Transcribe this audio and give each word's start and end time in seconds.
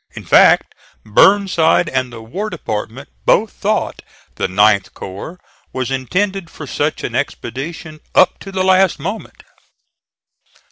In 0.15 0.25
fact 0.25 0.73
Burnside 1.05 1.87
and 1.87 2.11
the 2.11 2.23
War 2.23 2.49
Department 2.49 3.07
both 3.23 3.51
thought 3.51 4.01
the 4.33 4.47
9th 4.47 4.95
corps 4.95 5.39
was 5.73 5.91
intended 5.91 6.49
for 6.49 6.65
such 6.65 7.03
an 7.03 7.13
expedition 7.13 7.99
up 8.15 8.39
to 8.39 8.51
the 8.51 8.63
last 8.63 8.97
moment. 8.97 9.43